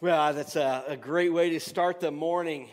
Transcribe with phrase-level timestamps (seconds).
[0.00, 2.68] Well, that's a, a great way to start the morning.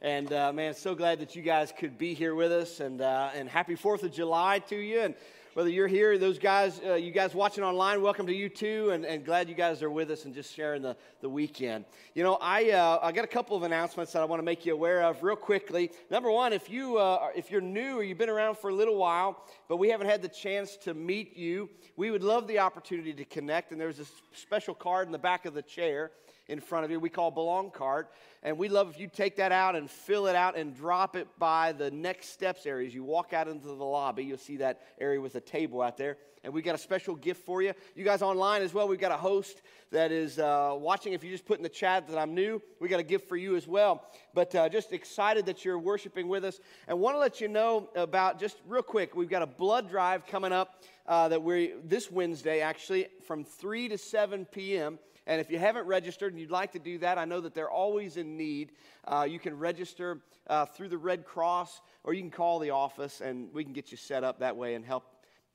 [0.00, 2.78] And uh, man, so glad that you guys could be here with us.
[2.78, 5.00] And, uh, and happy 4th of July to you.
[5.00, 5.16] And
[5.54, 8.90] whether you're here, those guys, uh, you guys watching online, welcome to you too.
[8.92, 11.84] And, and glad you guys are with us and just sharing the, the weekend.
[12.14, 14.64] You know, I, uh, I got a couple of announcements that I want to make
[14.64, 15.90] you aware of real quickly.
[16.12, 18.96] Number one, if, you, uh, if you're new or you've been around for a little
[18.96, 23.12] while, but we haven't had the chance to meet you, we would love the opportunity
[23.14, 23.72] to connect.
[23.72, 26.12] And there's a special card in the back of the chair
[26.48, 26.98] in front of you.
[26.98, 28.06] We call belong card
[28.42, 31.28] and we'd love if you take that out and fill it out and drop it
[31.38, 32.86] by the next steps area.
[32.86, 35.96] As you walk out into the lobby you'll see that area with a table out
[35.98, 37.74] there and we got a special gift for you.
[37.94, 41.12] You guys online as well we've got a host that is uh, watching.
[41.12, 43.36] If you just put in the chat that i'm new we got a gift for
[43.36, 44.06] you as well.
[44.32, 46.60] But uh, just excited that you're worshiping with us.
[46.86, 50.26] And want to let you know about just real quick we've got a blood drive
[50.26, 55.50] coming up uh, that we're this wednesday actually from 3 to 7 p.m and if
[55.50, 58.38] you haven't registered and you'd like to do that, I know that they're always in
[58.38, 58.72] need.
[59.04, 63.20] Uh, you can register uh, through the Red Cross or you can call the office
[63.20, 65.04] and we can get you set up that way and help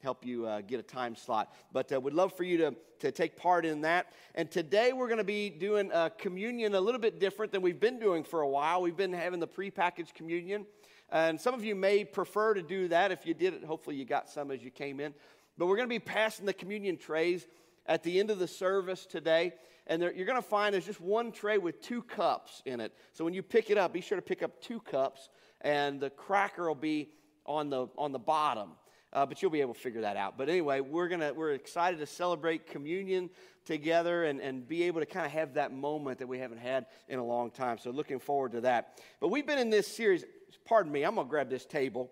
[0.03, 1.51] help you uh, get a time slot.
[1.71, 4.07] But uh, would love for you to, to take part in that.
[4.35, 7.79] And today we're going to be doing a communion a little bit different than we've
[7.79, 8.81] been doing for a while.
[8.81, 10.65] We've been having the prepackaged communion.
[11.09, 13.11] And some of you may prefer to do that.
[13.11, 15.13] If you did it, hopefully you got some as you came in.
[15.57, 17.47] But we're going to be passing the communion trays
[17.85, 19.53] at the end of the service today.
[19.87, 22.93] And there, you're going to find there's just one tray with two cups in it.
[23.11, 25.29] So when you pick it up, be sure to pick up two cups,
[25.61, 27.09] and the cracker will be
[27.45, 28.71] on the, on the bottom.
[29.11, 30.39] Uh, but you'll be able to figure that out.
[30.39, 33.29] But anyway, we're gonna we're excited to celebrate communion
[33.63, 36.87] together and, and be able to kind of have that moment that we haven't had
[37.07, 37.77] in a long time.
[37.77, 38.99] So looking forward to that.
[39.19, 40.25] But we've been in this series.
[40.65, 42.09] Pardon me, I'm gonna grab this table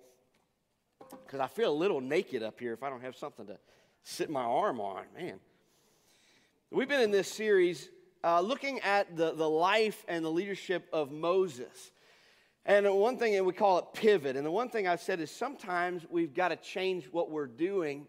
[1.26, 3.58] because I feel a little naked up here if I don't have something to
[4.04, 5.06] sit my arm on.
[5.18, 5.40] Man.
[6.74, 7.90] We've been in this series
[8.24, 11.92] uh, looking at the, the life and the leadership of Moses.
[12.66, 14.38] And one thing, and we call it pivot.
[14.38, 18.08] And the one thing I've said is sometimes we've got to change what we're doing,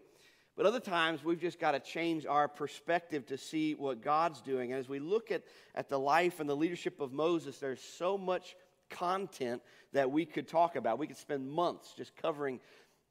[0.55, 4.71] but other times we've just got to change our perspective to see what God's doing.
[4.71, 5.43] And as we look at,
[5.75, 8.55] at the life and the leadership of Moses, there's so much
[8.89, 10.99] content that we could talk about.
[10.99, 12.61] We could spend months just covering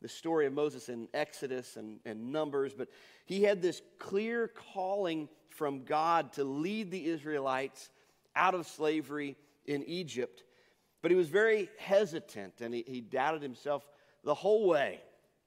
[0.00, 2.88] the story of Moses in Exodus and, and Numbers, but
[3.26, 7.90] he had this clear calling from God to lead the Israelites
[8.34, 9.36] out of slavery
[9.66, 10.42] in Egypt.
[11.02, 13.86] But he was very hesitant and he, he doubted himself
[14.24, 15.00] the whole way.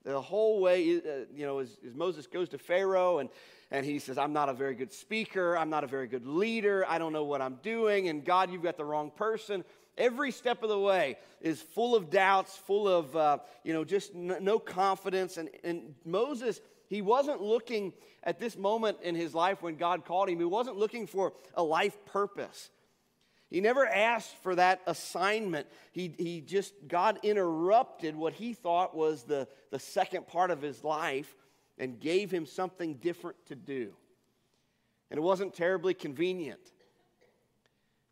[0.03, 3.29] The whole way, uh, you know, as, as Moses goes to Pharaoh and,
[3.71, 5.57] and he says, I'm not a very good speaker.
[5.57, 6.85] I'm not a very good leader.
[6.87, 8.07] I don't know what I'm doing.
[8.09, 9.63] And God, you've got the wrong person.
[9.97, 14.13] Every step of the way is full of doubts, full of, uh, you know, just
[14.13, 15.37] n- no confidence.
[15.37, 20.29] And, and Moses he wasn't looking at this moment in his life when God called
[20.29, 22.69] him, he wasn't looking for a life purpose.
[23.49, 25.67] He never asked for that assignment.
[25.91, 30.83] He, he just, God interrupted what he thought was the, the second part of his
[30.83, 31.35] life
[31.77, 33.93] and gave him something different to do.
[35.11, 36.59] And it wasn't terribly convenient.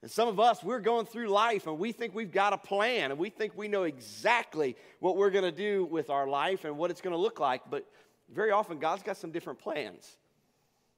[0.04, 3.10] And some of us, we're going through life and we think we've got a plan
[3.10, 6.78] and we think we know exactly what we're going to do with our life and
[6.78, 7.62] what it's going to look like.
[7.70, 7.88] But
[8.32, 10.18] very often God's got some different plans.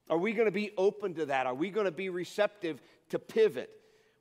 [0.08, 1.46] Are we going to be open to that?
[1.46, 3.70] Are we going to be receptive to pivot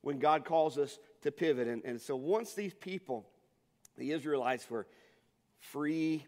[0.01, 1.67] when God calls us to pivot?
[1.67, 3.25] And, and so once these people,
[3.97, 4.87] the Israelites, were
[5.59, 6.25] free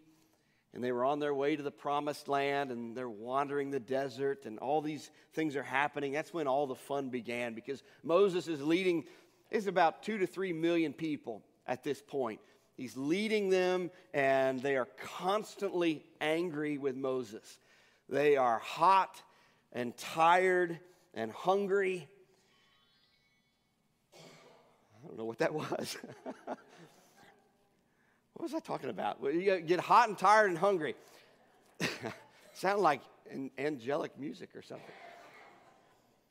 [0.73, 4.45] and they were on their way to the promised land and they're wandering the desert
[4.45, 8.61] and all these things are happening, that's when all the fun began because Moses is
[8.61, 9.05] leading,
[9.49, 12.39] it's about two to three million people at this point.
[12.77, 17.59] He's leading them, and they are constantly angry with Moses.
[18.07, 19.19] They are hot
[19.73, 20.79] and tired
[21.15, 22.07] and hungry.
[24.13, 25.97] I don't know what that was.
[26.45, 26.57] what
[28.39, 29.19] was I talking about?
[29.19, 30.93] Well, you get hot and tired and hungry.
[32.53, 33.01] Sound like
[33.31, 34.85] an angelic music or something.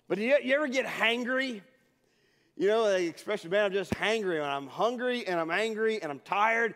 [0.07, 1.63] But you, you ever get hangry?
[2.59, 4.37] You know, the expression, man, I'm just hangry.
[4.37, 6.75] And I'm hungry and I'm angry and I'm tired.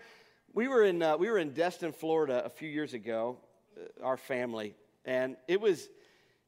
[0.52, 3.38] We were in, uh, we were in Destin, Florida a few years ago,
[3.78, 4.74] uh, our family.
[5.06, 5.88] And it was,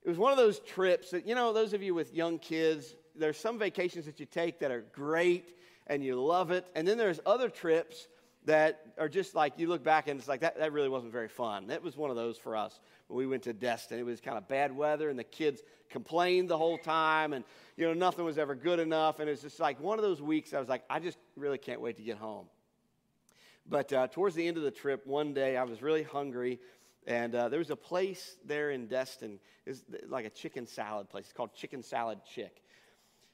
[0.02, 2.94] it was one of those trips that, you know, those of you with young kids,
[3.16, 5.56] there's some vacations that you take that are great
[5.86, 6.66] and you love it.
[6.74, 8.08] And then there's other trips
[8.44, 11.28] that are just like you look back and it's like that, that really wasn't very
[11.28, 11.68] fun.
[11.68, 13.98] That was one of those for us when we went to Destin.
[13.98, 17.44] It was kind of bad weather and the kids complained the whole time and
[17.76, 20.54] you know nothing was ever good enough and it's just like one of those weeks
[20.54, 22.46] I was like I just really can't wait to get home.
[23.68, 26.58] But uh, towards the end of the trip, one day I was really hungry
[27.06, 29.38] and uh, there was a place there in Destin.
[29.66, 31.24] It's like a chicken salad place.
[31.24, 32.62] It's called Chicken Salad Chick.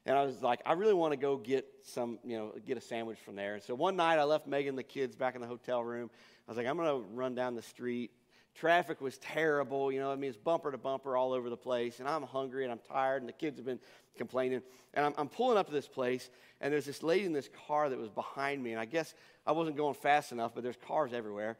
[0.06, 2.80] And I was like, I really want to go get some, you know, get a
[2.80, 3.60] sandwich from there.
[3.60, 6.10] So one night I left Megan and the kids back in the hotel room.
[6.46, 8.10] I was like, I'm going to run down the street.
[8.54, 9.92] Traffic was terrible.
[9.92, 12.00] You know, I mean, it's bumper to bumper all over the place.
[12.00, 13.80] And I'm hungry and I'm tired, and the kids have been
[14.16, 14.62] complaining.
[14.94, 16.30] And I'm, I'm pulling up to this place,
[16.60, 18.72] and there's this lady in this car that was behind me.
[18.72, 19.14] And I guess
[19.46, 21.58] I wasn't going fast enough, but there's cars everywhere.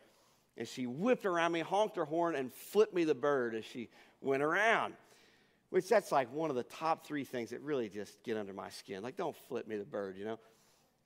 [0.56, 3.90] And she whipped around me, honked her horn, and flipped me the bird as she
[4.20, 4.94] went around.
[5.70, 8.70] Which that's like one of the top three things that really just get under my
[8.70, 9.02] skin.
[9.02, 10.38] Like, don't flip me the bird, you know?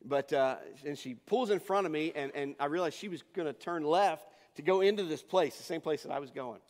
[0.05, 3.23] But, uh, and she pulls in front of me, and, and I realized she was
[3.35, 4.26] going to turn left
[4.56, 6.61] to go into this place, the same place that I was going.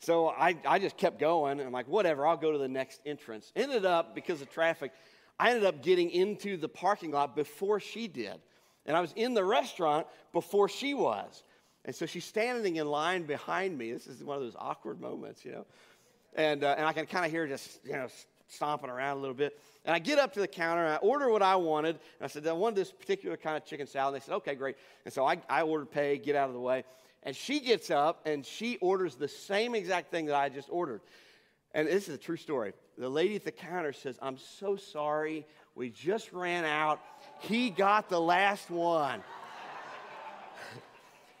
[0.00, 1.58] So I, I just kept going.
[1.58, 3.52] And I'm like, whatever, I'll go to the next entrance.
[3.54, 4.92] Ended up, because of traffic,
[5.38, 8.40] I ended up getting into the parking lot before she did.
[8.86, 11.42] And I was in the restaurant before she was.
[11.84, 13.92] And so she's standing in line behind me.
[13.92, 15.66] This is one of those awkward moments, you know.
[16.34, 18.08] And, uh, and I can kind of hear just, you know,
[18.48, 19.58] stomping around a little bit.
[19.84, 21.96] And I get up to the counter and I order what I wanted.
[21.96, 24.14] And I said, I wanted this particular kind of chicken salad.
[24.14, 24.76] And they said, okay, great.
[25.04, 26.84] And so I, I ordered pay, get out of the way.
[27.22, 31.00] And she gets up and she orders the same exact thing that I just ordered.
[31.72, 32.72] And this is a true story.
[32.98, 35.46] The lady at the counter says, I'm so sorry.
[35.74, 37.00] We just ran out.
[37.40, 39.22] He got the last one.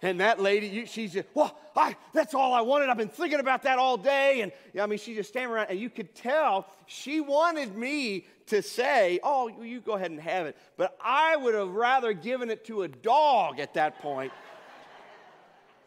[0.02, 2.88] And that lady, you, she's just, well, I, that's all I wanted.
[2.88, 4.40] I've been thinking about that all day.
[4.40, 8.62] And I mean, she just standing around, and you could tell she wanted me to
[8.62, 10.56] say, oh, you go ahead and have it.
[10.76, 14.32] But I would have rather given it to a dog at that point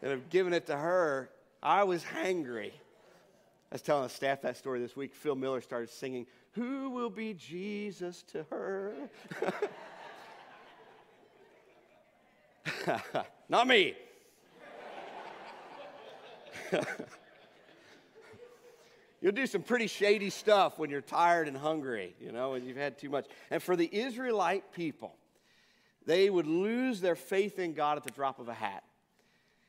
[0.02, 1.30] than have given it to her.
[1.62, 2.72] I was hangry.
[2.72, 5.16] I was telling the staff that story this week.
[5.16, 8.94] Phil Miller started singing, Who will be Jesus to her?
[13.50, 13.96] Not me.
[19.22, 22.76] You'll do some pretty shady stuff when you're tired and hungry, you know, and you've
[22.76, 23.26] had too much.
[23.50, 25.16] And for the Israelite people,
[26.06, 28.84] they would lose their faith in God at the drop of a hat.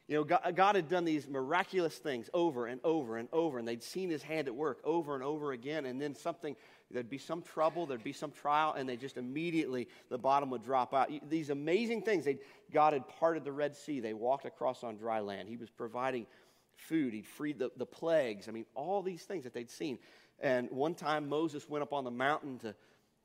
[0.09, 3.67] You know, God, God, had done these miraculous things over and over and over, and
[3.67, 6.57] they'd seen his hand at work over and over again, and then something
[6.91, 10.63] there'd be some trouble, there'd be some trial, and they just immediately, the bottom would
[10.63, 11.11] drop out.
[11.31, 12.27] These amazing things.
[12.73, 14.01] God had parted the Red Sea.
[14.01, 15.49] They walked across on dry land.
[15.49, 16.27] He was providing
[16.77, 17.15] food.
[17.15, 18.49] He'd freed the, the plagues.
[18.49, 19.99] I mean, all these things that they'd seen.
[20.41, 22.75] And one time Moses went up on the mountain to,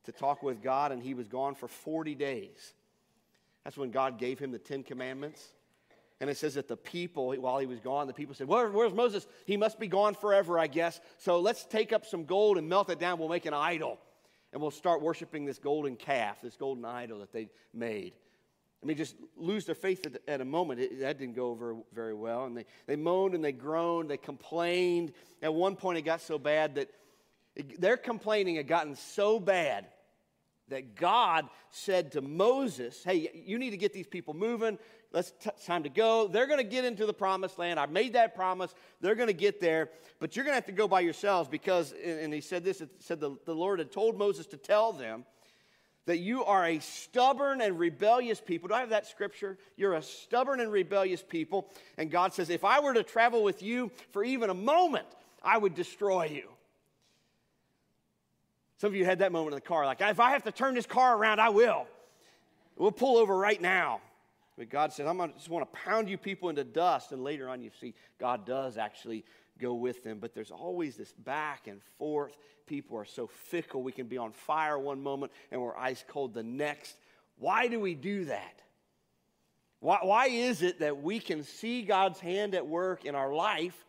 [0.05, 2.73] to talk with God, and he was gone for 40 days.
[3.63, 5.45] That's when God gave him the Ten Commandments.
[6.21, 8.93] And it says that the people, while he was gone, the people said, Where, Where's
[8.93, 9.25] Moses?
[9.45, 10.99] He must be gone forever, I guess.
[11.17, 13.19] So let's take up some gold and melt it down.
[13.19, 13.99] We'll make an idol.
[14.51, 18.13] And we'll start worshiping this golden calf, this golden idol that they made.
[18.81, 20.79] I mean, just lose their faith at, at a moment.
[20.79, 22.45] It, that didn't go over very well.
[22.45, 25.11] And they, they moaned and they groaned, they complained.
[25.41, 26.89] At one point, it got so bad that
[27.55, 29.87] it, their complaining had gotten so bad
[30.69, 34.77] that God said to Moses, Hey, you need to get these people moving.
[35.11, 36.27] Let's t- it's time to go.
[36.27, 37.79] They're going to get into the promised land.
[37.79, 38.73] I made that promise.
[39.01, 39.89] They're going to get there,
[40.19, 42.89] but you're going to have to go by yourselves because, and he said this, it
[42.99, 45.25] said the, the Lord had told Moses to tell them
[46.05, 48.67] that you are a stubborn and rebellious people.
[48.69, 49.57] Do I have that scripture?
[49.75, 51.67] You're a stubborn and rebellious people.
[51.97, 55.05] And God says, if I were to travel with you for even a moment,
[55.43, 56.49] I would destroy you.
[58.77, 60.73] Some of you had that moment in the car, like, if I have to turn
[60.73, 61.85] this car around, I will.
[62.77, 63.99] We'll pull over right now.
[64.57, 67.11] But God said, I'm just want to pound you people into dust.
[67.11, 69.25] And later on, you see, God does actually
[69.59, 70.19] go with them.
[70.19, 72.35] But there's always this back and forth.
[72.65, 73.83] People are so fickle.
[73.83, 76.95] We can be on fire one moment and we're ice cold the next.
[77.37, 78.61] Why do we do that?
[79.79, 83.85] Why, why is it that we can see God's hand at work in our life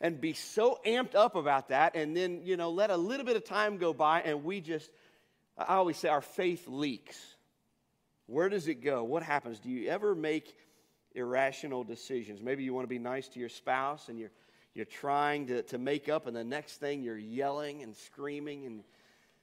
[0.00, 3.36] and be so amped up about that and then, you know, let a little bit
[3.36, 4.90] of time go by and we just,
[5.58, 7.34] I always say, our faith leaks
[8.26, 9.04] where does it go?
[9.04, 9.58] What happens?
[9.60, 10.56] Do you ever make
[11.14, 12.40] irrational decisions?
[12.40, 14.30] Maybe you want to be nice to your spouse and you're,
[14.74, 18.66] you're trying to, to make up, and the next thing you're yelling and screaming.
[18.66, 18.82] And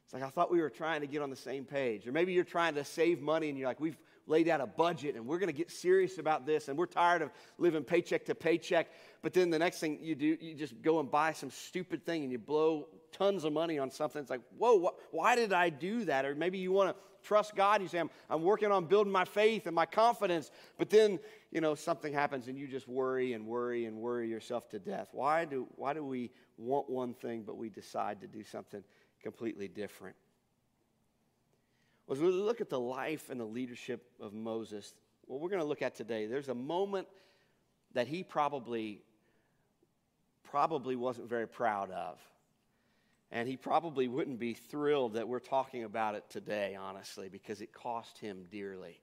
[0.04, 2.06] it's like, I thought we were trying to get on the same page.
[2.06, 3.98] Or maybe you're trying to save money and you're like, we've
[4.28, 7.22] laid out a budget and we're going to get serious about this and we're tired
[7.22, 8.88] of living paycheck to paycheck.
[9.22, 12.24] But then the next thing you do, you just go and buy some stupid thing
[12.24, 14.22] and you blow tons of money on something.
[14.22, 16.26] It's like, whoa, wh- why did I do that?
[16.26, 17.82] Or maybe you want to trust God.
[17.82, 20.52] You say, I'm, I'm working on building my faith and my confidence.
[20.78, 21.20] But then,
[21.52, 25.10] you know, something happens and you just worry and worry and worry yourself to death.
[25.12, 28.84] Why do, why do we want one thing, but we decide to do something
[29.22, 30.16] completely different?
[32.08, 34.94] Well, as we look at the life and the leadership of Moses,
[35.28, 37.08] what we're going to look at today, there's a moment
[37.94, 39.02] that he probably
[40.44, 42.20] probably wasn't very proud of.
[43.32, 47.74] And he probably wouldn't be thrilled that we're talking about it today, honestly, because it
[47.74, 49.00] cost him dearly.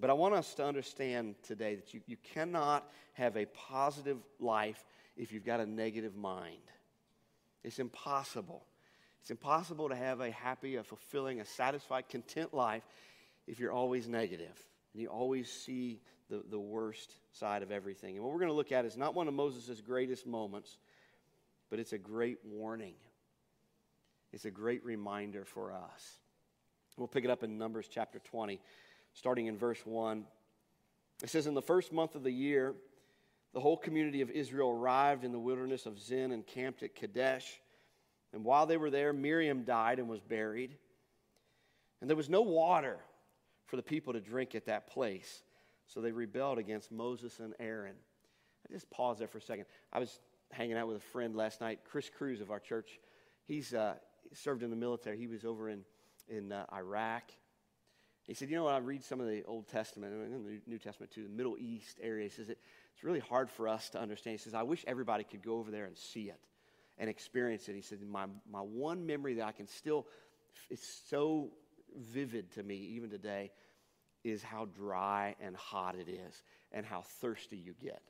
[0.00, 4.84] But I want us to understand today that you, you cannot have a positive life
[5.16, 6.56] if you've got a negative mind.
[7.62, 8.64] It's impossible.
[9.20, 12.82] It's impossible to have a happy, a fulfilling, a satisfied, content life
[13.46, 18.16] if you're always negative and you always see the, the worst side of everything.
[18.16, 20.78] And what we're going to look at is not one of Moses' greatest moments,
[21.70, 22.94] but it's a great warning.
[24.32, 26.18] It's a great reminder for us.
[26.96, 28.60] We'll pick it up in Numbers chapter 20,
[29.14, 30.24] starting in verse 1.
[31.22, 32.74] It says, In the first month of the year,
[33.52, 37.60] the whole community of Israel arrived in the wilderness of Zin and camped at Kadesh.
[38.32, 40.76] And while they were there, Miriam died and was buried.
[42.00, 42.98] And there was no water
[43.66, 45.42] for the people to drink at that place.
[45.86, 47.94] So they rebelled against Moses and Aaron.
[48.68, 49.66] I just pause there for a second.
[49.92, 50.20] I was
[50.50, 53.00] hanging out with a friend last night, Chris Cruz of our church.
[53.44, 53.94] He's uh,
[54.34, 55.18] served in the military.
[55.18, 55.84] He was over in,
[56.28, 57.24] in uh, Iraq.
[58.24, 58.74] He said, You know what?
[58.74, 61.98] I read some of the Old Testament and the New Testament too, the Middle East
[62.02, 62.24] area.
[62.24, 62.58] He says, it,
[62.94, 64.32] It's really hard for us to understand.
[64.32, 66.40] He says, I wish everybody could go over there and see it
[66.98, 67.74] and experience it.
[67.74, 70.06] He said, My, my one memory that I can still,
[70.70, 71.50] it's so
[71.96, 73.50] vivid to me even today,
[74.24, 78.02] is how dry and hot it is and how thirsty you get.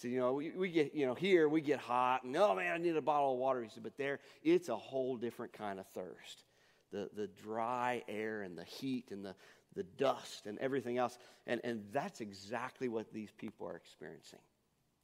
[0.00, 2.72] So, you know, we, we, get, you know, here we get hot and, oh man,
[2.72, 3.62] I need a bottle of water.
[3.62, 6.44] He said, but there, it's a whole different kind of thirst.
[6.90, 9.34] The, the dry air and the heat and the,
[9.74, 11.18] the dust and everything else.
[11.46, 14.38] And, and that's exactly what these people are experiencing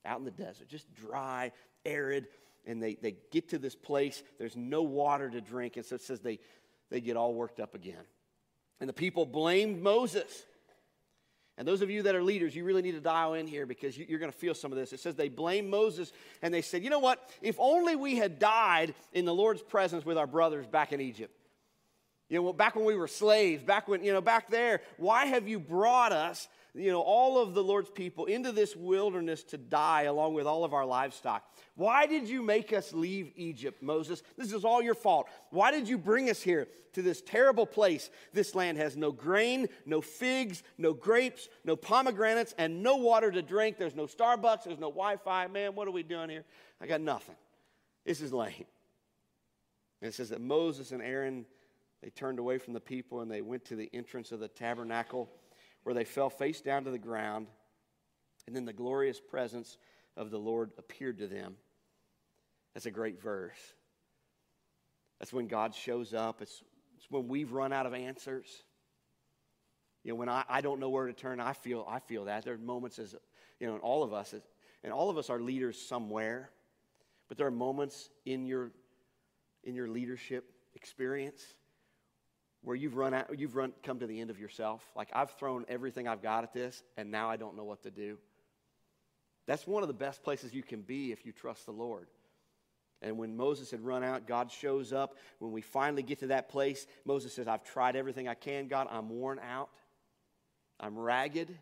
[0.06, 1.52] out in the desert, just dry,
[1.84, 2.28] arid.
[2.64, 5.76] And they, they get to this place, there's no water to drink.
[5.76, 6.38] And so it says they,
[6.90, 8.04] they get all worked up again.
[8.80, 10.44] And the people blamed Moses.
[11.58, 13.96] And those of you that are leaders, you really need to dial in here because
[13.96, 14.92] you're going to feel some of this.
[14.92, 17.30] It says they blamed Moses and they said, you know what?
[17.40, 21.35] If only we had died in the Lord's presence with our brothers back in Egypt.
[22.28, 25.46] You know, back when we were slaves, back when, you know, back there, why have
[25.46, 30.02] you brought us you know, all of the Lord's people into this wilderness to die
[30.02, 31.42] along with all of our livestock.
[31.74, 34.22] Why did you make us leave Egypt, Moses?
[34.36, 35.28] This is all your fault.
[35.50, 38.10] Why did you bring us here to this terrible place?
[38.32, 43.42] This land has no grain, no figs, no grapes, no pomegranates, and no water to
[43.42, 43.78] drink.
[43.78, 45.46] There's no Starbucks, there's no Wi Fi.
[45.46, 46.44] Man, what are we doing here?
[46.80, 47.36] I got nothing.
[48.04, 48.66] This is lame.
[50.02, 51.46] And it says that Moses and Aaron,
[52.02, 55.28] they turned away from the people and they went to the entrance of the tabernacle
[55.82, 57.46] where they fell face down to the ground,
[58.46, 59.78] and then the glorious presence
[60.16, 61.54] of the Lord appeared to them.
[62.74, 63.58] That's a great verse.
[65.20, 66.42] That's when God shows up.
[66.42, 66.62] It's,
[66.96, 68.48] it's when we've run out of answers.
[70.02, 72.44] You know, when I, I don't know where to turn, I feel, I feel that.
[72.44, 73.14] There are moments as,
[73.60, 74.34] you know, all of us,
[74.82, 76.50] and all of us are leaders somewhere,
[77.28, 78.72] but there are moments in your,
[79.62, 81.44] in your leadership experience
[82.66, 84.84] where you've run out, you've run, come to the end of yourself.
[84.96, 87.92] Like I've thrown everything I've got at this, and now I don't know what to
[87.92, 88.18] do.
[89.46, 92.08] That's one of the best places you can be if you trust the Lord.
[93.00, 95.16] And when Moses had run out, God shows up.
[95.38, 98.88] When we finally get to that place, Moses says, I've tried everything I can, God.
[98.90, 99.68] I'm worn out.
[100.80, 101.56] I'm ragged.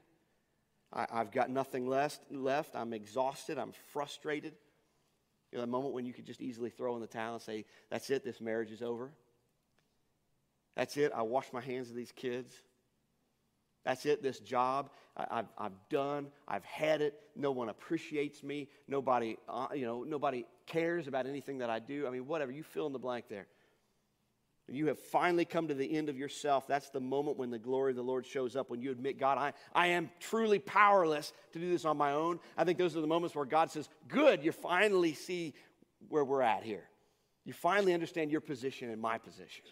[0.91, 2.75] I, have got nothing left, left.
[2.75, 3.59] I'm exhausted.
[3.59, 4.55] I'm frustrated.
[5.53, 7.67] You know, the moment when you could just easily throw in the towel and say,
[7.91, 9.11] That's it, this marriage is over.
[10.76, 11.12] That's it.
[11.14, 12.52] I wash my hands of these kids.
[13.85, 14.23] That's it.
[14.23, 16.28] This job I, have I've done.
[16.49, 17.21] I've had it.
[17.37, 18.69] No one appreciates me.
[18.88, 22.07] Nobody, uh, you know, nobody cares about anything that I do.
[22.07, 22.50] I mean, whatever.
[22.50, 23.47] You fill in the blank there.
[24.66, 26.66] you have finally come to the end of yourself.
[26.66, 29.38] That's the moment when the glory of the Lord shows up, when you admit, God,
[29.38, 32.40] I, I am truly powerless to do this on my own.
[32.57, 35.54] I think those are the moments where God says, Good, you finally see
[36.09, 36.85] where we're at here.
[37.45, 39.64] You finally understand your position and my position.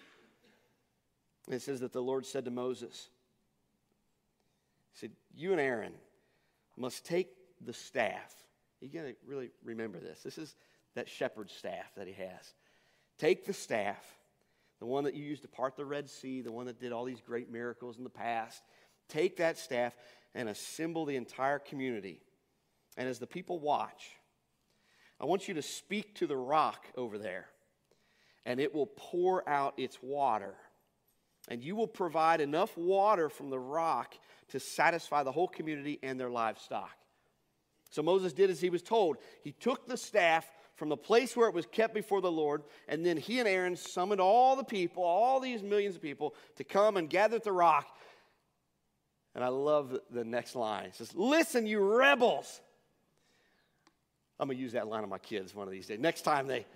[1.53, 3.11] And it says that the Lord said to Moses,
[4.95, 5.93] He said, You and Aaron
[6.79, 7.29] must take
[7.61, 8.35] the staff.
[8.81, 10.23] You got to really remember this.
[10.23, 10.57] This is
[10.95, 12.55] that shepherd's staff that he has.
[13.19, 14.03] Take the staff,
[14.79, 17.05] the one that you used to part the Red Sea, the one that did all
[17.05, 18.63] these great miracles in the past.
[19.11, 19.95] Take that staff
[20.35, 22.23] and assemble the entire community.
[22.97, 24.09] And as the people watch,
[25.21, 27.49] I want you to speak to the rock over there,
[28.47, 30.55] and it will pour out its water
[31.49, 34.15] and you will provide enough water from the rock
[34.49, 36.93] to satisfy the whole community and their livestock.
[37.91, 39.19] So Moses did as he was told.
[39.43, 40.47] He took the staff
[40.77, 43.77] from the place where it was kept before the Lord, and then he and Aaron
[43.77, 47.53] summoned all the people, all these millions of people, to come and gather at the
[47.53, 47.87] rock.
[49.35, 50.87] And I love the next line.
[50.87, 52.61] It says, Listen, you rebels.
[54.41, 56.01] I'm going to use that line on my kids one of these days.
[56.01, 56.67] Next time they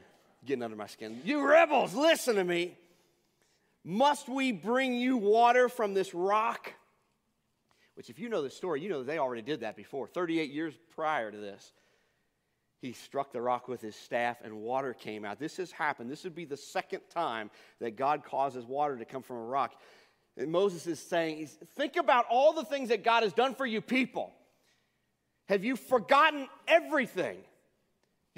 [0.44, 1.20] getting under my skin.
[1.24, 2.76] You rebels, listen to me.
[3.88, 6.72] Must we bring you water from this rock?
[7.94, 10.74] Which, if you know the story, you know they already did that before, 38 years
[10.96, 11.72] prior to this.
[12.82, 15.38] He struck the rock with his staff and water came out.
[15.38, 16.10] This has happened.
[16.10, 19.80] This would be the second time that God causes water to come from a rock.
[20.36, 23.80] And Moses is saying, Think about all the things that God has done for you
[23.80, 24.34] people.
[25.48, 27.38] Have you forgotten everything?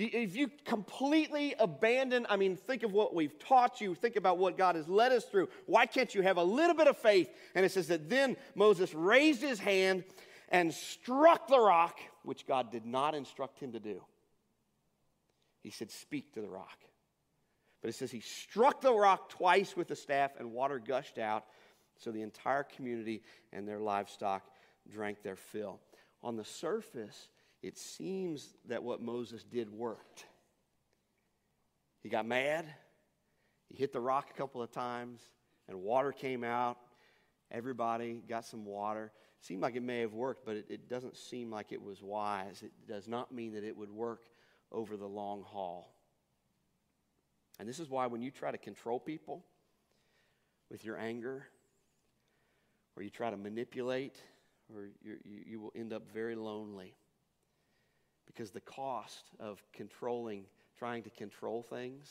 [0.01, 4.57] If you completely abandon, I mean, think of what we've taught you, think about what
[4.57, 5.49] God has led us through.
[5.67, 7.29] Why can't you have a little bit of faith?
[7.57, 10.05] And it says that then Moses raised his hand
[10.51, 14.01] and struck the rock, which God did not instruct him to do.
[15.65, 16.79] He said, Speak to the rock.
[17.83, 21.45] But it says he struck the rock twice with the staff, and water gushed out.
[21.99, 24.45] So the entire community and their livestock
[24.91, 25.81] drank their fill.
[26.23, 27.29] On the surface,
[27.63, 30.25] it seems that what Moses did worked.
[32.03, 32.67] He got mad,
[33.69, 35.21] he hit the rock a couple of times,
[35.69, 36.79] and water came out.
[37.51, 39.13] Everybody got some water.
[39.41, 42.03] It seemed like it may have worked, but it, it doesn't seem like it was
[42.03, 42.63] wise.
[42.63, 44.23] It does not mean that it would work
[44.71, 45.95] over the long haul.
[47.59, 49.45] And this is why when you try to control people
[50.71, 51.47] with your anger,
[52.97, 54.17] or you try to manipulate,
[54.75, 56.95] or you, you will end up very lonely.
[58.29, 60.45] Because the cost of controlling,
[60.79, 62.09] trying to control things,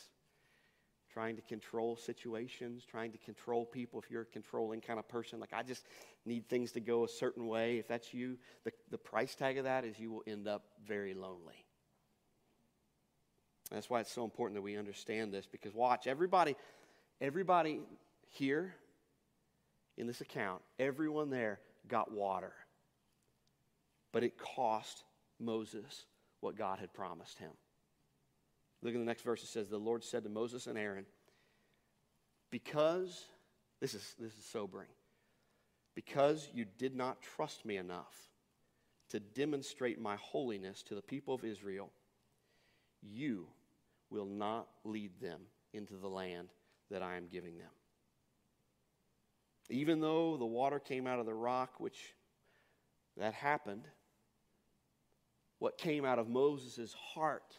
[1.13, 5.39] trying to control situations, trying to control people, if you're a controlling kind of person,
[5.39, 5.85] like I just
[6.25, 9.63] need things to go a certain way, if that's you, the, the price tag of
[9.63, 11.65] that is you will end up very lonely.
[13.71, 16.55] That's why it's so important that we understand this because watch, everybody,
[17.19, 17.81] everybody
[18.31, 18.75] here
[19.97, 22.53] in this account, everyone there got water.
[24.11, 25.03] But it cost
[25.39, 26.05] Moses
[26.39, 27.51] what God had promised him.
[28.81, 29.43] Look at the next verse.
[29.43, 31.05] It says, The Lord said to Moses and Aaron,
[32.51, 33.25] Because,
[33.81, 34.89] this is, this is sobering,
[35.95, 38.15] because you did not trust me enough
[39.09, 41.91] to demonstrate my holiness to the people of Israel,
[43.01, 43.47] you
[44.09, 45.41] will not lead them
[45.73, 46.49] into the land
[46.91, 47.69] that I am giving them.
[49.69, 52.13] Even though the water came out of the rock, which
[53.17, 53.83] that happened,
[55.59, 57.57] what came out of Moses' heart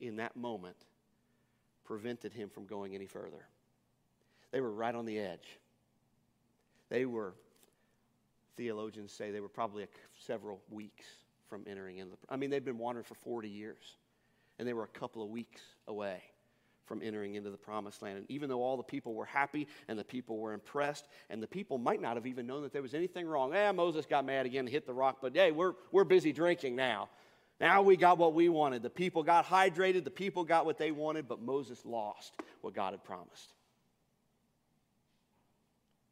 [0.00, 0.76] in that moment
[1.84, 3.46] prevented him from going any further.
[4.52, 5.58] They were right on the edge.
[6.88, 7.34] They were,
[8.56, 9.86] theologians say, they were probably
[10.18, 11.06] several weeks
[11.48, 12.18] from entering into the.
[12.28, 13.96] I mean, they'd been wandering for 40 years,
[14.58, 16.22] and they were a couple of weeks away
[16.84, 18.18] from entering into the promised land.
[18.18, 21.46] And even though all the people were happy and the people were impressed, and the
[21.46, 23.54] people might not have even known that there was anything wrong.
[23.54, 27.08] Eh, Moses got mad again, hit the rock, but hey, we're, we're busy drinking now.
[27.62, 28.82] Now we got what we wanted.
[28.82, 32.92] The people got hydrated, the people got what they wanted, but Moses lost what God
[32.92, 33.54] had promised.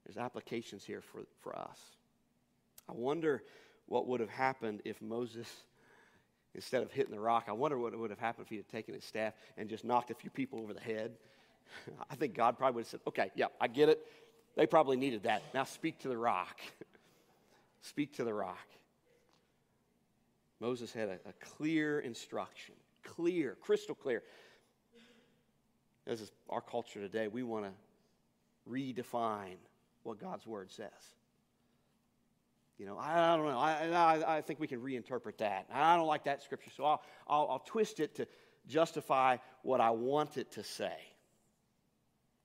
[0.07, 1.79] There's applications here for, for us.
[2.89, 3.43] I wonder
[3.87, 5.49] what would have happened if Moses
[6.55, 7.47] instead of hitting the rock.
[7.49, 10.13] I wonder what would have happened if he had taken his staff and just knocked
[10.13, 11.11] a few people over the head.
[12.11, 13.99] I think God probably would have said, okay, yeah, I get it.
[14.57, 15.43] They probably needed that.
[15.53, 16.61] Now speak to the rock.
[17.83, 18.69] speak to the rock.
[20.61, 24.23] Moses had a, a, clear instruction, clear, crystal clear.
[26.07, 27.29] This is our culture today.
[27.29, 27.73] We want to
[28.70, 29.57] redefine
[30.03, 30.90] what God's word says.
[32.79, 33.59] You know, I, I don't know.
[33.59, 35.66] I, I, I, think we can reinterpret that.
[35.73, 38.27] I don't like that scripture, so I'll, I'll, I'll twist it to
[38.66, 40.96] justify what I want it to say.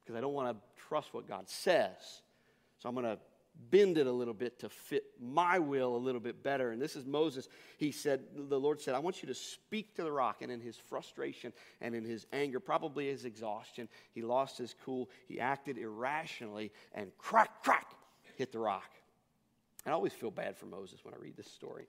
[0.03, 2.21] Because I don't want to trust what God says.
[2.79, 3.17] So I'm going to
[3.71, 6.71] bend it a little bit to fit my will a little bit better.
[6.71, 7.47] And this is Moses.
[7.77, 10.41] He said, The Lord said, I want you to speak to the rock.
[10.41, 15.09] And in his frustration and in his anger, probably his exhaustion, he lost his cool.
[15.27, 17.87] He acted irrationally and crack, crack,
[18.37, 18.91] hit the rock.
[19.85, 21.85] I always feel bad for Moses when I read this story.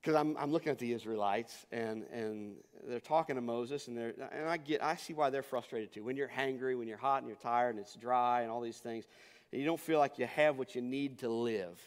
[0.00, 4.12] Because I'm, I'm looking at the Israelites and, and they're talking to Moses, and, they're,
[4.32, 6.04] and I, get, I see why they're frustrated too.
[6.04, 8.76] When you're hangry, when you're hot and you're tired and it's dry and all these
[8.76, 9.06] things,
[9.54, 11.80] and you don't feel like you have what you need to live.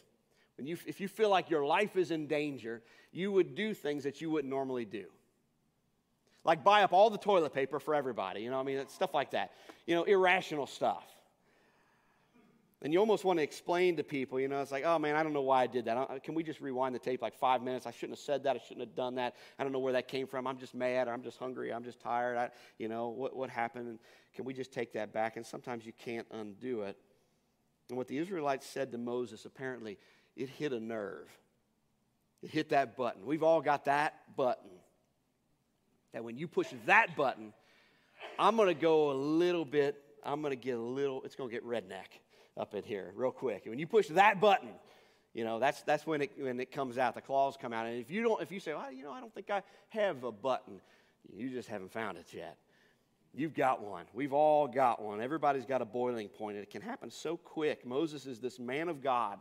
[0.55, 4.05] When you, if you feel like your life is in danger, you would do things
[4.05, 5.03] that you wouldn't normally do.
[6.45, 9.31] Like buy up all the toilet paper for everybody, you know, I mean, stuff like
[9.31, 9.51] that.
[9.85, 11.03] You know, irrational stuff.
[12.81, 15.23] And you almost want to explain to people, you know, it's like, oh man, I
[15.23, 16.23] don't know why I did that.
[16.23, 17.85] Can we just rewind the tape like five minutes?
[17.85, 18.55] I shouldn't have said that.
[18.55, 19.35] I shouldn't have done that.
[19.59, 20.47] I don't know where that came from.
[20.47, 21.73] I'm just mad or I'm just hungry.
[21.73, 22.37] I'm just tired.
[22.37, 23.99] I, you know, what, what happened?
[24.35, 25.35] Can we just take that back?
[25.35, 26.97] And sometimes you can't undo it.
[27.89, 29.97] And what the Israelites said to Moses, apparently,
[30.35, 31.27] it hit a nerve.
[32.43, 33.25] It hit that button.
[33.25, 34.69] We've all got that button.
[36.13, 37.53] That when you push that button,
[38.39, 41.49] I'm going to go a little bit, I'm going to get a little, it's going
[41.49, 42.19] to get redneck
[42.55, 43.63] up in here real quick.
[43.65, 44.69] And when you push that button,
[45.33, 47.85] you know, that's, that's when, it, when it comes out, the claws come out.
[47.85, 50.23] And if you don't, if you say, well, you know, I don't think I have
[50.23, 50.81] a button,
[51.31, 52.57] you just haven't found it yet.
[53.33, 54.05] You've got one.
[54.13, 55.21] We've all got one.
[55.21, 57.85] Everybody's got a boiling point, and it can happen so quick.
[57.85, 59.39] Moses is this man of God,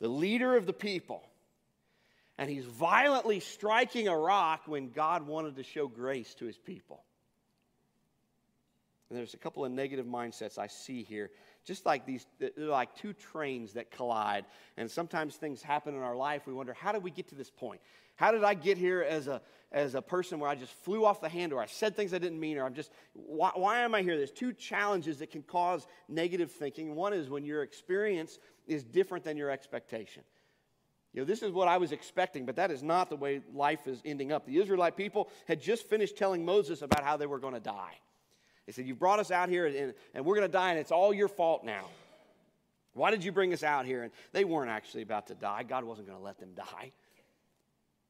[0.00, 1.22] the leader of the people,
[2.38, 7.02] and he's violently striking a rock when God wanted to show grace to his people.
[9.10, 11.30] And there's a couple of negative mindsets I see here.
[11.64, 14.46] Just like these, they're like two trains that collide.
[14.76, 16.46] And sometimes things happen in our life.
[16.46, 17.80] We wonder, how did we get to this point?
[18.14, 19.42] How did I get here as a,
[19.72, 22.18] as a person where I just flew off the handle, or I said things I
[22.18, 24.16] didn't mean, or I'm just, why, why am I here?
[24.16, 26.94] There's two challenges that can cause negative thinking.
[26.94, 30.22] One is when your experience is different than your expectation.
[31.12, 33.88] You know, this is what I was expecting, but that is not the way life
[33.88, 34.46] is ending up.
[34.46, 37.94] The Israelite people had just finished telling Moses about how they were going to die.
[38.70, 40.92] They said, You brought us out here and, and we're going to die, and it's
[40.92, 41.86] all your fault now.
[42.94, 44.04] Why did you bring us out here?
[44.04, 45.64] And they weren't actually about to die.
[45.64, 46.92] God wasn't going to let them die.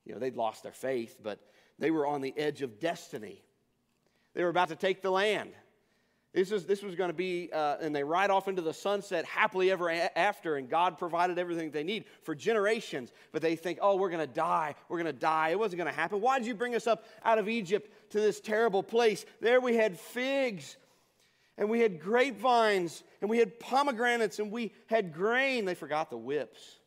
[0.05, 1.38] You know, they'd lost their faith, but
[1.79, 3.42] they were on the edge of destiny.
[4.35, 5.53] They were about to take the land.
[6.33, 9.25] This, is, this was going to be, uh, and they ride off into the sunset
[9.25, 13.11] happily ever a- after, and God provided everything they need for generations.
[13.33, 14.77] But they think, oh, we're going to die.
[14.88, 15.49] We're going to die.
[15.51, 16.21] It wasn't going to happen.
[16.21, 19.27] Why did you bring us up out of Egypt to this terrible place?
[19.40, 20.77] There we had figs,
[21.59, 25.64] and we had grapevines, and we had pomegranates, and we had grain.
[25.64, 26.79] They forgot the whips.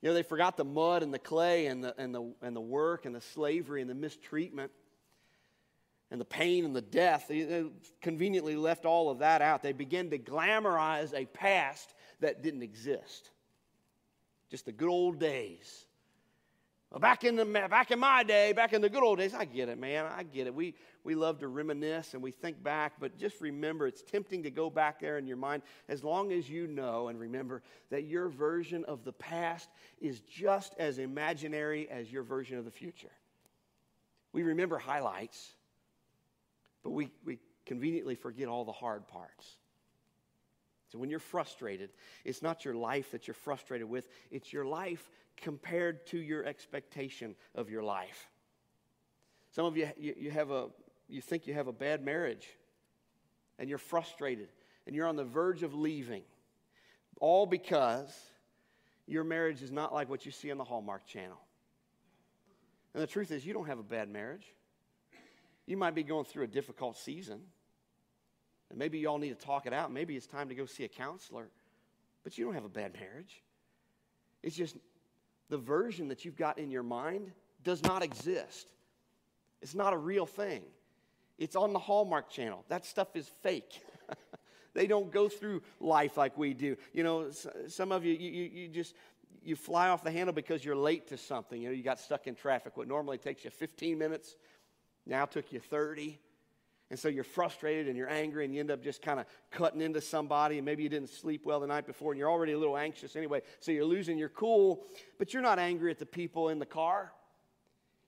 [0.00, 2.60] You know, they forgot the mud and the clay and the, and the, and the
[2.60, 4.70] work and the slavery and the mistreatment
[6.10, 7.26] and the pain and the death.
[7.28, 7.64] They
[8.00, 9.62] conveniently left all of that out.
[9.62, 13.30] They began to glamorize a past that didn't exist.
[14.50, 15.86] Just the good old days.
[16.98, 19.68] Back in the back in my day, back in the good old days, I get
[19.68, 20.06] it, man.
[20.06, 20.54] I get it.
[20.54, 24.50] We we love to reminisce and we think back, but just remember it's tempting to
[24.50, 28.30] go back there in your mind as long as you know and remember that your
[28.30, 29.68] version of the past
[30.00, 33.12] is just as imaginary as your version of the future.
[34.32, 35.52] We remember highlights,
[36.82, 39.56] but we, we conveniently forget all the hard parts.
[40.90, 41.90] So when you're frustrated,
[42.24, 47.34] it's not your life that you're frustrated with, it's your life compared to your expectation
[47.54, 48.28] of your life.
[49.50, 50.68] Some of you, you, you, have a,
[51.08, 52.46] you think you have a bad marriage
[53.58, 54.48] and you're frustrated
[54.86, 56.22] and you're on the verge of leaving,
[57.20, 58.14] all because
[59.06, 61.38] your marriage is not like what you see on the Hallmark channel.
[62.94, 64.46] And the truth is, you don't have a bad marriage.
[65.68, 67.40] You might be going through a difficult season.
[68.70, 69.92] And maybe you all need to talk it out.
[69.92, 71.50] Maybe it's time to go see a counselor.
[72.24, 73.42] But you don't have a bad marriage.
[74.42, 74.78] It's just
[75.50, 77.30] the version that you've got in your mind
[77.64, 78.66] does not exist.
[79.60, 80.62] It's not a real thing.
[81.36, 82.64] It's on the Hallmark channel.
[82.68, 83.82] That stuff is fake.
[84.72, 86.78] they don't go through life like we do.
[86.94, 87.30] You know,
[87.66, 88.94] some of you, you, you just,
[89.42, 91.60] you fly off the handle because you're late to something.
[91.60, 92.74] You know, you got stuck in traffic.
[92.78, 94.34] What normally takes you 15 minutes
[95.08, 96.20] now took you 30.
[96.90, 99.82] And so you're frustrated and you're angry and you end up just kind of cutting
[99.82, 102.58] into somebody and maybe you didn't sleep well the night before and you're already a
[102.58, 103.42] little anxious anyway.
[103.60, 104.84] So you're losing your cool,
[105.18, 107.12] but you're not angry at the people in the car.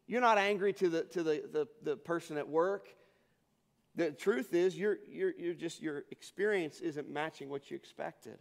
[0.07, 2.89] You're not angry to the, to the, the, the person at work.
[3.97, 8.39] The truth is, you're, you're, you're just, your experience isn't matching what you expected.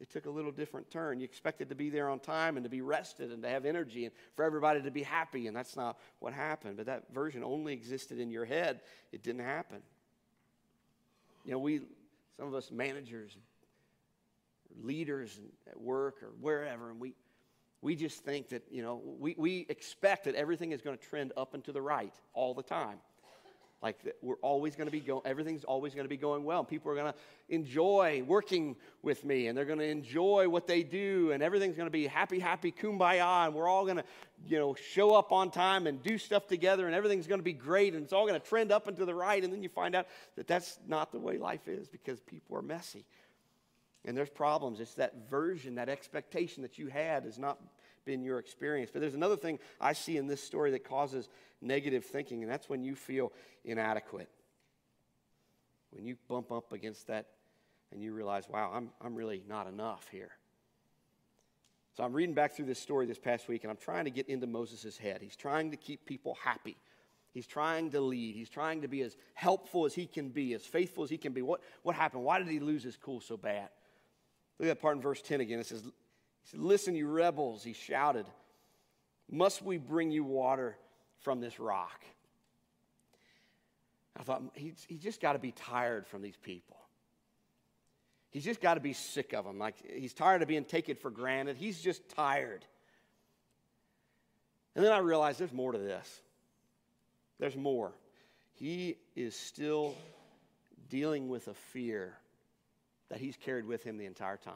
[0.00, 1.20] It took a little different turn.
[1.20, 4.04] You expected to be there on time and to be rested and to have energy
[4.04, 6.76] and for everybody to be happy, and that's not what happened.
[6.76, 8.80] But that version only existed in your head,
[9.12, 9.78] it didn't happen.
[11.44, 11.80] You know, we,
[12.36, 13.36] some of us managers,
[14.82, 15.38] leaders
[15.70, 17.14] at work or wherever, and we,
[17.80, 21.32] we just think that, you know, we, we expect that everything is going to trend
[21.36, 22.98] up and to the right all the time.
[23.84, 26.64] Like we're always going to be going, everything's always going to be going well.
[26.64, 27.18] People are going to
[27.50, 31.86] enjoy working with me and they're going to enjoy what they do and everything's going
[31.86, 33.44] to be happy, happy, kumbaya.
[33.44, 34.04] And we're all going to,
[34.46, 37.52] you know, show up on time and do stuff together and everything's going to be
[37.52, 39.44] great and it's all going to trend up and to the right.
[39.44, 42.62] And then you find out that that's not the way life is because people are
[42.62, 43.04] messy
[44.06, 44.80] and there's problems.
[44.80, 47.58] It's that version, that expectation that you had is not
[48.04, 48.90] been your experience.
[48.92, 51.28] But there's another thing I see in this story that causes
[51.60, 53.32] negative thinking, and that's when you feel
[53.64, 54.28] inadequate.
[55.90, 57.26] When you bump up against that
[57.92, 60.30] and you realize, wow, I'm, I'm really not enough here.
[61.96, 64.28] So I'm reading back through this story this past week, and I'm trying to get
[64.28, 65.18] into Moses' head.
[65.22, 66.76] He's trying to keep people happy.
[67.32, 68.34] He's trying to lead.
[68.34, 71.32] He's trying to be as helpful as he can be, as faithful as he can
[71.32, 71.42] be.
[71.42, 72.24] What, what happened?
[72.24, 73.68] Why did he lose his cool so bad?
[74.58, 75.60] Look at that part in verse 10 again.
[75.60, 75.84] It says,
[76.44, 78.26] he said, Listen, you rebels, he shouted.
[79.30, 80.76] Must we bring you water
[81.20, 82.04] from this rock?
[84.16, 86.76] I thought, he's, he's just got to be tired from these people.
[88.30, 89.58] He's just got to be sick of them.
[89.58, 91.56] Like, he's tired of being taken for granted.
[91.56, 92.64] He's just tired.
[94.76, 96.20] And then I realized there's more to this.
[97.38, 97.92] There's more.
[98.54, 99.94] He is still
[100.88, 102.14] dealing with a fear
[103.08, 104.54] that he's carried with him the entire time.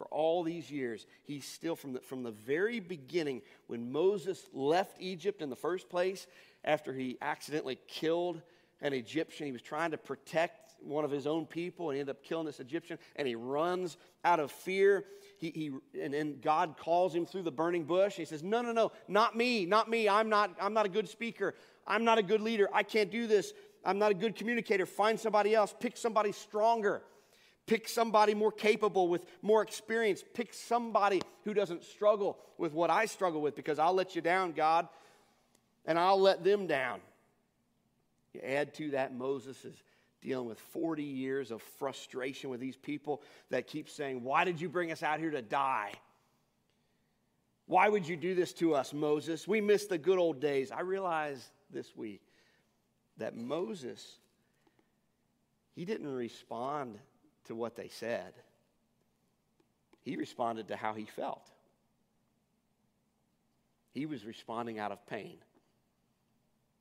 [0.00, 4.96] For all these years, he's still, from the, from the very beginning, when Moses left
[4.98, 6.26] Egypt in the first place,
[6.64, 8.40] after he accidentally killed
[8.80, 12.16] an Egyptian, he was trying to protect one of his own people and he ended
[12.16, 15.04] up killing this Egyptian, and he runs out of fear.
[15.36, 18.14] He, he, and then God calls him through the burning bush.
[18.14, 20.08] He says, No, no, no, not me, not me.
[20.08, 21.54] I'm not, I'm not a good speaker.
[21.86, 22.70] I'm not a good leader.
[22.72, 23.52] I can't do this.
[23.84, 24.86] I'm not a good communicator.
[24.86, 25.74] Find somebody else.
[25.78, 27.02] Pick somebody stronger.
[27.70, 30.24] Pick somebody more capable with more experience.
[30.34, 34.50] Pick somebody who doesn't struggle with what I struggle with because I'll let you down,
[34.50, 34.88] God,
[35.86, 36.98] and I'll let them down.
[38.34, 39.76] You add to that, Moses is
[40.20, 44.68] dealing with 40 years of frustration with these people that keep saying, Why did you
[44.68, 45.92] bring us out here to die?
[47.66, 49.46] Why would you do this to us, Moses?
[49.46, 50.72] We miss the good old days.
[50.72, 52.22] I realized this week
[53.18, 54.18] that Moses,
[55.76, 56.98] he didn't respond
[57.50, 58.32] to what they said,
[60.02, 61.50] he responded to how he felt.
[63.92, 65.36] He was responding out of pain.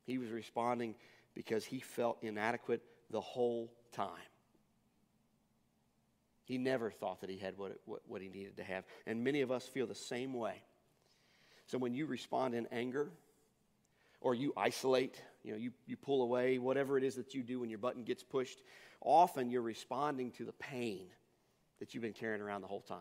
[0.06, 0.94] He was responding
[1.34, 4.12] because he felt inadequate the whole time.
[6.46, 8.84] He never thought that he had what, what, what, he needed to have.
[9.08, 10.62] And many of us feel the same way.
[11.66, 13.10] So when you respond in anger,
[14.22, 17.60] or you isolate, you know, you, you pull away, whatever it is that you do
[17.62, 18.62] when your button gets pushed,
[19.02, 21.08] often you're responding to the pain
[21.80, 23.00] that you've been carrying around the whole time.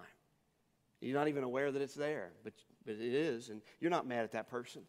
[1.00, 2.52] You're not even aware that it's there, but,
[2.84, 4.82] but it is, and you're not mad at that person.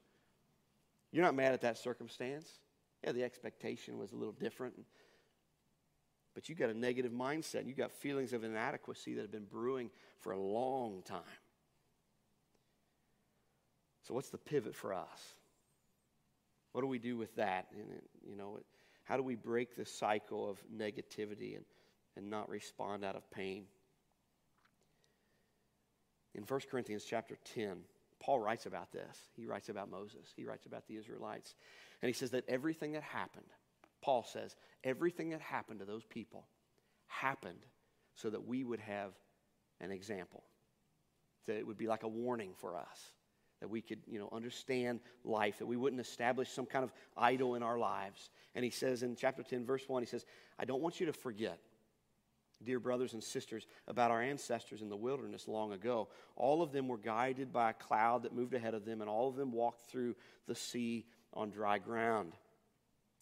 [1.12, 2.48] You're not mad at that circumstance.
[3.04, 4.76] Yeah, the expectation was a little different,
[6.36, 7.66] but you got a negative mindset.
[7.66, 11.22] You got feelings of inadequacy that have been brewing for a long time.
[14.08, 15.36] So, what's the pivot for us?
[16.72, 17.68] What do we do with that?
[17.72, 18.60] And, you know,
[19.04, 21.66] how do we break the cycle of negativity and,
[22.16, 23.66] and not respond out of pain?
[26.36, 27.78] In 1 Corinthians chapter 10,
[28.20, 29.18] Paul writes about this.
[29.36, 30.32] He writes about Moses.
[30.36, 31.56] He writes about the Israelites.
[32.02, 33.48] And he says that everything that happened,
[34.02, 36.46] Paul says, everything that happened to those people
[37.08, 37.66] happened
[38.16, 39.14] so that we would have
[39.82, 40.44] an example.
[41.48, 43.14] That it would be like a warning for us
[43.60, 47.56] that we could, you know, understand life, that we wouldn't establish some kind of idol
[47.56, 48.30] in our lives.
[48.56, 50.26] And he says in chapter 10, verse 1, he says,
[50.58, 51.60] I don't want you to forget,
[52.64, 56.08] dear brothers and sisters, about our ancestors in the wilderness long ago.
[56.36, 59.30] All of them were guided by a cloud that moved ahead of them, and all
[59.30, 60.16] of them walked through
[60.48, 62.34] the sea on dry ground.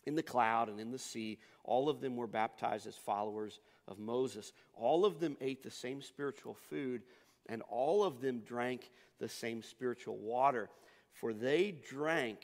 [0.06, 4.00] In the cloud and in the sea, all of them were baptized as followers of
[4.00, 4.54] Moses.
[4.74, 7.02] All of them ate the same spiritual food,
[7.48, 10.70] and all of them drank the same spiritual water,
[11.14, 12.40] for they drank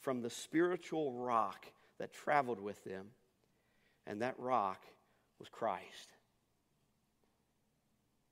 [0.00, 1.66] from the spiritual rock
[1.98, 3.06] that traveled with them,
[4.06, 4.82] and that rock
[5.38, 6.08] was Christ.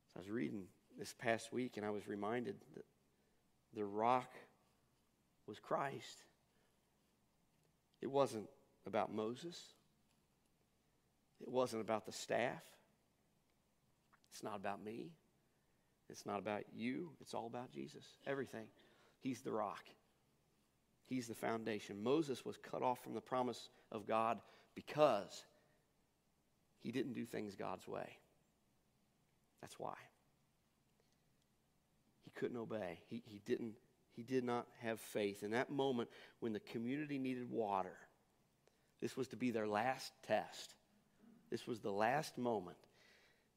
[0.09, 0.65] So I was reading
[0.99, 2.85] this past week, and I was reminded that
[3.75, 4.31] the rock
[5.47, 6.25] was Christ.
[8.01, 8.49] It wasn't
[8.87, 9.61] about Moses.
[11.41, 12.63] It wasn't about the staff.
[14.33, 15.11] It's not about me.
[16.11, 18.05] It's not about you, it's all about Jesus.
[18.27, 18.67] Everything.
[19.21, 19.85] He's the rock,
[21.11, 22.03] He's the foundation.
[22.05, 24.39] Moses was cut off from the promise of God
[24.77, 25.45] because
[26.79, 28.17] he didn't do things God's way.
[29.61, 29.97] That's why.
[32.23, 33.01] He couldn't obey.
[33.09, 33.75] He, he, didn't,
[34.15, 35.43] he did not have faith.
[35.43, 37.97] In that moment, when the community needed water,
[39.03, 40.75] this was to be their last test.
[41.51, 42.79] This was the last moment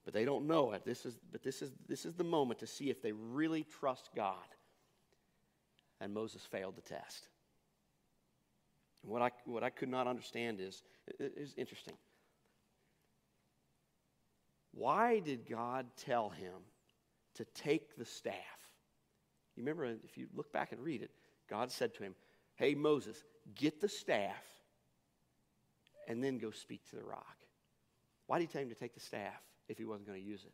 [0.05, 0.83] but they don't know it.
[0.85, 4.09] This is, but this is, this is the moment to see if they really trust
[4.15, 4.35] God.
[6.01, 7.27] And Moses failed the test.
[9.01, 10.83] What I, what I could not understand is,
[11.19, 11.95] is interesting.
[14.73, 16.53] Why did God tell him
[17.35, 18.33] to take the staff?
[19.55, 21.11] You remember, if you look back and read it,
[21.49, 22.15] God said to him,
[22.55, 23.23] Hey, Moses,
[23.55, 24.43] get the staff
[26.07, 27.37] and then go speak to the rock.
[28.27, 29.41] Why did he tell him to take the staff?
[29.67, 30.53] If he wasn't going to use it.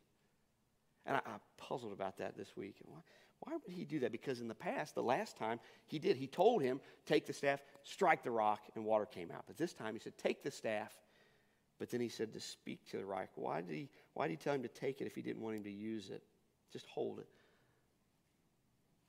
[1.06, 2.76] And I, I puzzled about that this week.
[2.84, 2.98] Why,
[3.40, 4.12] why would he do that?
[4.12, 7.60] Because in the past, the last time he did, he told him, take the staff,
[7.82, 9.44] strike the rock, and water came out.
[9.46, 10.92] But this time he said, take the staff.
[11.78, 13.28] But then he said to speak to the rock.
[13.36, 15.56] Why did he, why did he tell him to take it if he didn't want
[15.56, 16.22] him to use it?
[16.70, 17.28] Just hold it.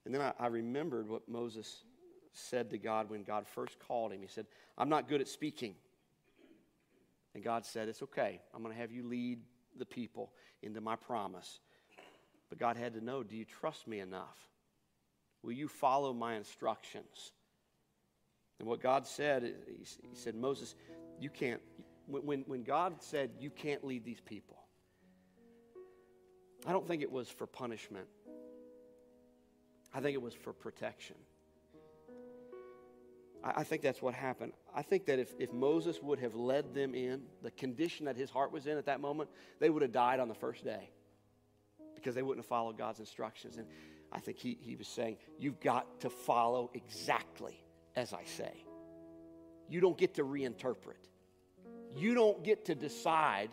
[0.05, 1.83] And then I, I remembered what Moses
[2.33, 4.45] said to God when God first called him, He said,
[4.77, 5.75] I'm not good at speaking.
[7.35, 8.39] And God said, It's okay.
[8.53, 9.39] I'm going to have you lead
[9.81, 11.59] the people into my promise.
[12.49, 14.37] But God had to know do you trust me enough?
[15.43, 17.31] Will you follow my instructions?
[18.59, 20.75] And what God said, He, said, Moses,
[21.19, 21.59] you can't.
[22.05, 24.57] When, when God said, You can't lead these people,
[26.67, 28.05] I don't think it was for punishment,
[29.93, 31.15] I think it was for protection.
[33.43, 34.53] I, think that's what happened.
[34.75, 38.29] I think that if, if Moses would have led them in, the condition that his
[38.29, 40.89] heart was in at that moment, they would have died on the first day
[41.95, 43.57] because they wouldn't have followed God's instructions.
[43.57, 43.67] And
[44.11, 47.63] I think he, he was saying, You've got to follow exactly
[47.95, 48.65] as I say.
[49.69, 51.07] You don't get to reinterpret,
[51.95, 53.49] you don't get to decide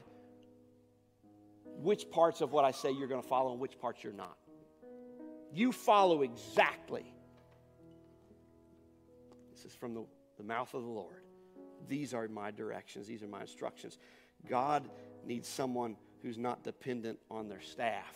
[1.81, 4.37] which parts of what I say you're going to follow and which parts you're not.
[5.53, 7.13] You follow exactly.
[9.59, 10.05] This is from the,
[10.37, 11.25] the mouth of the Lord.
[11.89, 13.99] These are my directions, these are my instructions.
[14.49, 14.89] God
[15.25, 18.15] needs someone who's not dependent on their staff.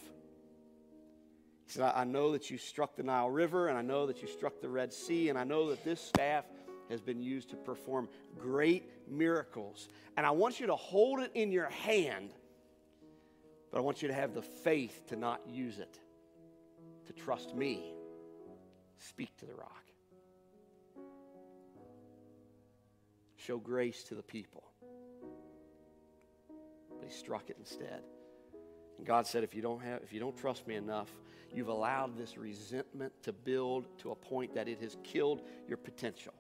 [1.67, 4.29] He said, I know that you struck the Nile River, and I know that you
[4.29, 6.45] struck the Red Sea, and I know that this staff
[6.91, 9.89] has been used to perform great miracles.
[10.17, 12.31] And I want you to hold it in your hand,
[13.73, 15.99] but I want you to have the faith to not use it,
[17.07, 17.95] to trust me.
[18.99, 19.82] Speak to the rock.
[23.47, 24.63] Show grace to the people.
[26.99, 28.03] But he struck it instead.
[28.99, 31.11] And God said, if you don't have, if you don't trust me enough,
[31.53, 36.35] you've allowed this resentment to build to a point that it has killed your potential.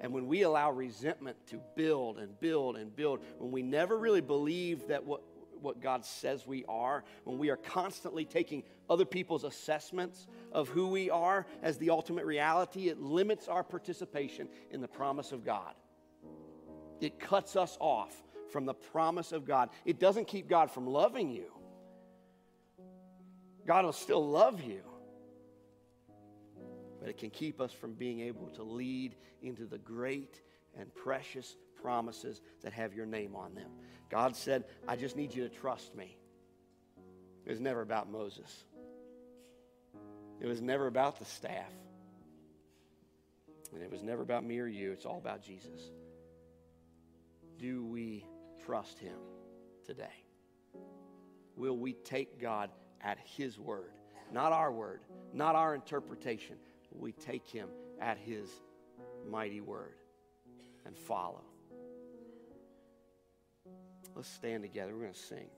[0.00, 4.22] And when we allow resentment to build and build and build, when we never really
[4.22, 5.22] believe that what,
[5.60, 10.88] what God says we are, when we are constantly taking other people's assessments of who
[10.88, 15.74] we are as the ultimate reality, it limits our participation in the promise of God.
[17.00, 18.14] It cuts us off
[18.50, 19.70] from the promise of God.
[19.84, 21.52] It doesn't keep God from loving you.
[23.66, 24.82] God will still love you
[27.00, 30.40] but it can keep us from being able to lead into the great
[30.78, 33.70] and precious promises that have your name on them.
[34.10, 36.16] God said, I just need you to trust me.
[37.46, 38.64] It was never about Moses,
[40.40, 41.72] it was never about the staff,
[43.72, 44.92] and it was never about me or you.
[44.92, 45.90] It's all about Jesus.
[47.60, 48.24] Do we
[48.64, 49.18] trust him
[49.84, 50.24] today?
[51.56, 52.70] Will we take God
[53.02, 53.92] at his word?
[54.32, 55.00] Not our word,
[55.34, 56.56] not our interpretation,
[56.92, 57.68] we take him
[58.00, 58.48] at his
[59.28, 59.96] mighty word
[60.86, 61.42] and follow.
[64.16, 64.94] Let's stand together.
[64.94, 65.48] We're going to sing.